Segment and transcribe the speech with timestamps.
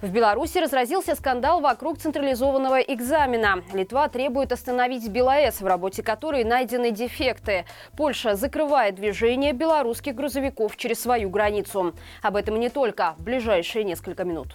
[0.00, 3.64] В Беларуси разразился скандал вокруг централизованного экзамена.
[3.72, 7.64] Литва требует остановить БелАЭС, в работе которой найдены дефекты.
[7.96, 11.96] Польша закрывает движение белорусских грузовиков через свою границу.
[12.22, 14.54] Об этом и не только в ближайшие несколько минут.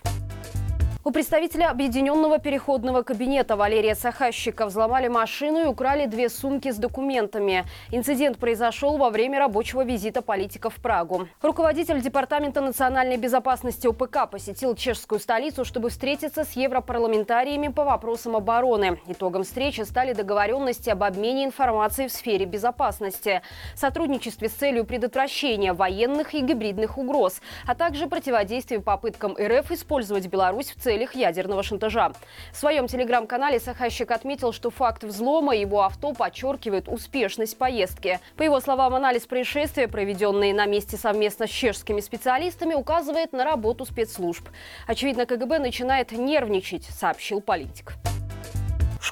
[1.06, 7.66] У представителя Объединенного переходного кабинета Валерия Сахащика взломали машину и украли две сумки с документами.
[7.92, 11.28] Инцидент произошел во время рабочего визита политика в Прагу.
[11.42, 18.98] Руководитель Департамента национальной безопасности ОПК посетил чешскую столицу, чтобы встретиться с европарламентариями по вопросам обороны.
[19.08, 23.42] Итогом встречи стали договоренности об обмене информацией в сфере безопасности,
[23.76, 30.72] сотрудничестве с целью предотвращения военных и гибридных угроз, а также противодействию попыткам РФ использовать Беларусь
[30.72, 32.12] в целях целях ядерного шантажа.
[32.52, 38.20] В своем телеграм-канале Сахащик отметил, что факт взлома его авто подчеркивает успешность поездки.
[38.38, 43.86] По его словам, анализ происшествия, проведенный на месте совместно с чешскими специалистами, указывает на работу
[43.86, 44.48] спецслужб.
[44.86, 47.94] Очевидно, КГБ начинает нервничать, сообщил политик.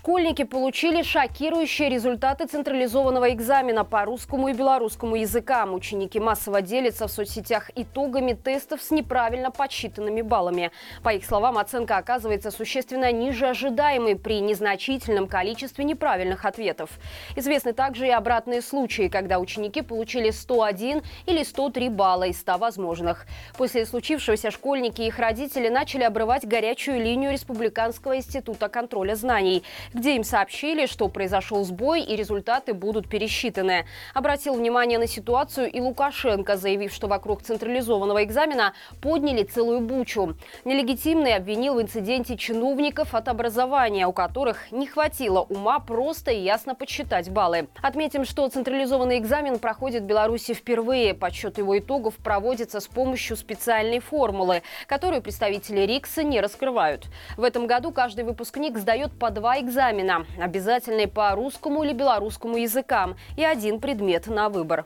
[0.02, 5.76] Школьники получили шокирующие результаты централизованного экзамена по русскому и белорусскому языкам.
[5.76, 10.72] Ученики массово делятся в соцсетях итогами тестов с неправильно подсчитанными баллами.
[11.04, 16.90] По их словам, оценка оказывается существенно ниже ожидаемой при незначительном количестве неправильных ответов.
[17.36, 23.28] Известны также и обратные случаи, когда ученики получили 101 или 103 балла из 100 возможных.
[23.56, 29.62] После случившегося школьники и их родители начали обрывать горячую линию Республиканского института контроля знаний–
[29.94, 33.86] где им сообщили, что произошел сбой и результаты будут пересчитаны.
[34.14, 40.36] Обратил внимание на ситуацию и Лукашенко, заявив, что вокруг централизованного экзамена подняли целую бучу.
[40.66, 46.76] Нелегитимный обвинил в инциденте чиновников от образования, у которых не хватило ума просто и ясно
[46.76, 47.68] подсчитать баллы.
[47.82, 51.14] Отметим, что централизованный экзамен проходит в Беларуси впервые.
[51.14, 57.08] Подсчет его итогов проводится с помощью специальной формулы, которую представители РИКСа не раскрывают.
[57.38, 62.58] В этом году каждый выпускник сдает по два экзамена экзамена, обязательный по русскому или белорусскому
[62.58, 64.86] языкам и один предмет на выбор.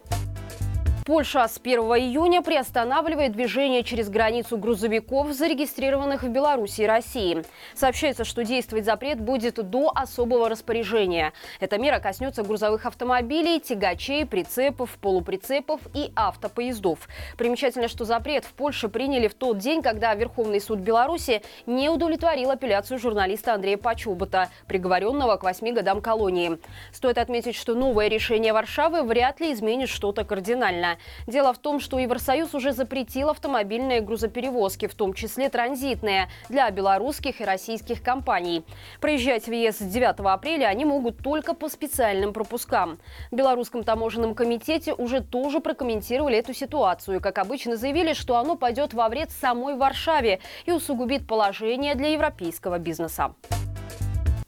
[1.06, 7.44] Польша с 1 июня приостанавливает движение через границу грузовиков, зарегистрированных в Беларуси и России.
[7.76, 11.32] Сообщается, что действовать запрет будет до особого распоряжения.
[11.60, 17.08] Эта мера коснется грузовых автомобилей, тягачей, прицепов, полуприцепов и автопоездов.
[17.38, 22.50] Примечательно, что запрет в Польше приняли в тот день, когда Верховный суд Беларуси не удовлетворил
[22.50, 26.58] апелляцию журналиста Андрея Почобота, приговоренного к восьми годам колонии.
[26.92, 30.95] Стоит отметить, что новое решение Варшавы вряд ли изменит что-то кардинально.
[31.28, 37.42] Дело в том, что Евросоюз уже запретил автомобильные грузоперевозки, в том числе транзитные, для белорусских
[37.42, 38.64] и российских компаний.
[39.02, 43.00] Проезжать в ЕС с 9 апреля они могут только по специальным пропускам.
[43.32, 47.22] В Белорусском таможенном комитете уже тоже прокомментировали эту ситуацию.
[47.22, 52.80] Как обычно, заявили, что оно пойдет во вред самой Варшаве и усугубит положение для европейского
[52.80, 53.34] бизнеса.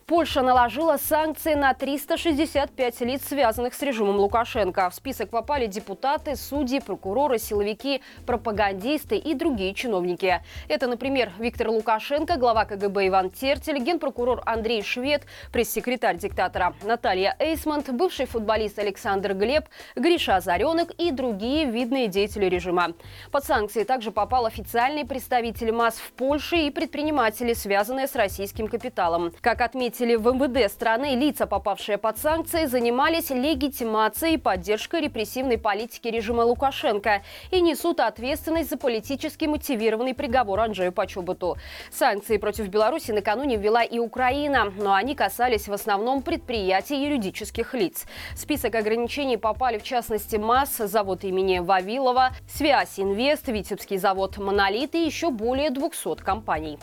[0.07, 4.89] Польша наложила санкции на 365 лиц, связанных с режимом Лукашенко.
[4.89, 10.41] В список попали депутаты, судьи, прокуроры, силовики, пропагандисты и другие чиновники.
[10.69, 17.89] Это, например, Виктор Лукашенко, глава КГБ Иван Тертель, генпрокурор Андрей Швед, пресс-секретарь диктатора Наталья Эйсмонт,
[17.89, 19.65] бывший футболист Александр Глеб,
[19.97, 22.93] Гриша Озаренок и другие видные деятели режима.
[23.29, 29.33] Под санкции также попал официальный представитель МАС в Польше и предприниматели, связанные с российским капиталом.
[29.41, 35.57] Как отметили представители в МВД страны, лица, попавшие под санкции, занимались легитимацией и поддержкой репрессивной
[35.57, 41.57] политики режима Лукашенко и несут ответственность за политически мотивированный приговор Анджею Почобуту.
[41.91, 48.05] Санкции против Беларуси накануне ввела и Украина, но они касались в основном предприятий юридических лиц.
[48.35, 54.93] В список ограничений попали в частности МАС, завод имени Вавилова, Связь Инвест, Витебский завод Монолит
[54.93, 56.77] и еще более 200 компаний.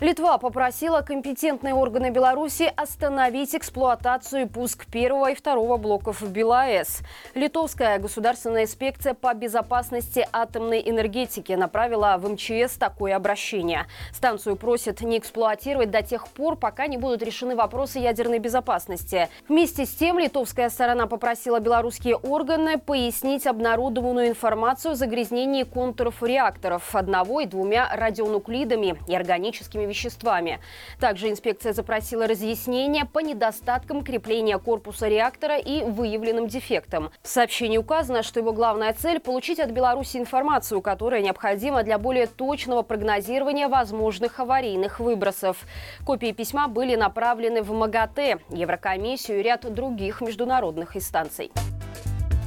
[0.00, 7.00] Литва попросила компетентные органы Беларуси остановить эксплуатацию и пуск первого и второго блоков БелАЭС.
[7.34, 13.86] Литовская государственная инспекция по безопасности атомной энергетики направила в МЧС такое обращение.
[14.12, 19.28] Станцию просят не эксплуатировать до тех пор, пока не будут решены вопросы ядерной безопасности.
[19.48, 26.94] Вместе с тем литовская сторона попросила белорусские органы пояснить обнародованную информацию о загрязнении контуров реакторов
[26.94, 30.60] одного и двумя радионуклидами и органическими веществами.
[31.00, 37.10] Также инспекция запросила разъяснения по недостаткам крепления корпуса реактора и выявленным дефектам.
[37.22, 42.26] В сообщении указано, что его главная цель– получить от Беларуси информацию, которая необходима для более
[42.26, 45.58] точного прогнозирования возможных аварийных выбросов.
[46.04, 51.50] Копии письма были направлены в МАГАТЭ, Еврокомиссию и ряд других международных инстанций.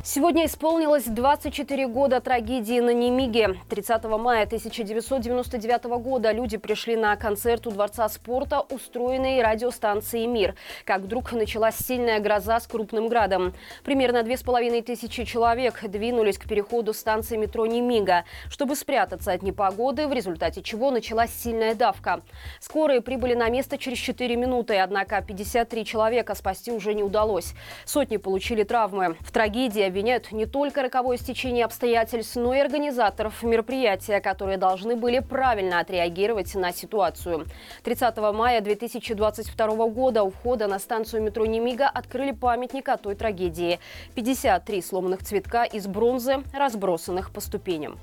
[0.03, 3.59] Сегодня исполнилось 24 года трагедии на Немиге.
[3.69, 10.55] 30 мая 1999 года люди пришли на концерт у Дворца спорта, устроенный радиостанцией «Мир».
[10.85, 13.53] Как вдруг началась сильная гроза с крупным градом.
[13.83, 19.43] Примерно две с половиной тысячи человек двинулись к переходу станции метро Немига, чтобы спрятаться от
[19.43, 22.21] непогоды, в результате чего началась сильная давка.
[22.59, 27.53] Скорые прибыли на место через 4 минуты, однако 53 человека спасти уже не удалось.
[27.85, 29.15] Сотни получили травмы.
[29.19, 35.19] В трагедии обвиняют не только роковое стечение обстоятельств, но и организаторов мероприятия, которые должны были
[35.19, 37.45] правильно отреагировать на ситуацию.
[37.83, 43.79] 30 мая 2022 года у входа на станцию метро Немига открыли памятник о той трагедии.
[44.15, 47.99] 53 сломанных цветка из бронзы, разбросанных по ступеням.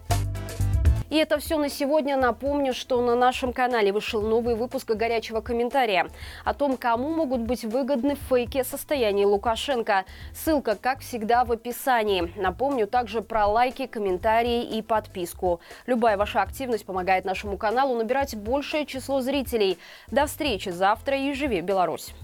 [1.11, 2.17] И это все на сегодня.
[2.17, 6.09] Напомню, что на нашем канале вышел новый выпуск горячего комментария
[6.45, 10.05] о том, кому могут быть выгодны фейки о состоянии Лукашенко.
[10.35, 12.33] Ссылка, как всегда, в описании.
[12.37, 15.61] Напомню также про лайки, комментарии и подписку.
[15.87, 19.79] Любая ваша активность помогает нашему каналу набирать большее число зрителей.
[20.11, 22.15] До встречи завтра и живи Беларусь!